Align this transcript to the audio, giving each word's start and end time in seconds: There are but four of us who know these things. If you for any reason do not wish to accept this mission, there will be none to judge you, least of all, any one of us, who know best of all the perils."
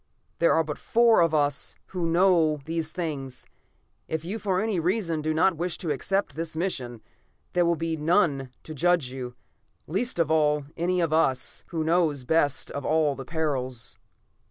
There 0.39 0.53
are 0.55 0.63
but 0.63 0.79
four 0.79 1.21
of 1.21 1.31
us 1.31 1.75
who 1.89 2.07
know 2.09 2.59
these 2.65 2.91
things. 2.91 3.45
If 4.07 4.25
you 4.25 4.39
for 4.39 4.59
any 4.59 4.79
reason 4.79 5.21
do 5.21 5.31
not 5.31 5.57
wish 5.57 5.77
to 5.77 5.91
accept 5.91 6.35
this 6.35 6.57
mission, 6.57 7.01
there 7.53 7.67
will 7.67 7.75
be 7.75 7.95
none 7.95 8.49
to 8.63 8.73
judge 8.73 9.11
you, 9.11 9.35
least 9.85 10.17
of 10.17 10.31
all, 10.31 10.65
any 10.75 10.97
one 10.97 11.03
of 11.03 11.13
us, 11.13 11.65
who 11.67 11.83
know 11.83 12.11
best 12.25 12.71
of 12.71 12.83
all 12.83 13.13
the 13.15 13.25
perils." 13.25 13.99